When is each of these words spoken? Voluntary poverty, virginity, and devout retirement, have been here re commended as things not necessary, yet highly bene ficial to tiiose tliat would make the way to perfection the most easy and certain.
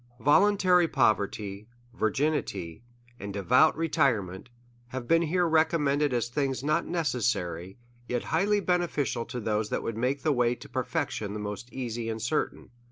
Voluntary 0.21 0.87
poverty, 0.87 1.67
virginity, 1.93 2.81
and 3.19 3.31
devout 3.31 3.77
retirement, 3.77 4.49
have 4.87 5.07
been 5.07 5.21
here 5.21 5.47
re 5.47 5.63
commended 5.63 6.11
as 6.11 6.27
things 6.27 6.63
not 6.63 6.87
necessary, 6.87 7.77
yet 8.07 8.23
highly 8.23 8.59
bene 8.61 8.87
ficial 8.87 9.27
to 9.27 9.39
tiiose 9.39 9.69
tliat 9.69 9.83
would 9.83 9.97
make 9.97 10.23
the 10.23 10.33
way 10.33 10.55
to 10.55 10.67
perfection 10.67 11.33
the 11.33 11.39
most 11.39 11.71
easy 11.71 12.09
and 12.09 12.19
certain. 12.19 12.71